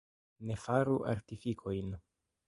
Ne 0.51 0.55
faru 0.61 0.95
artifikojn. 1.11 1.93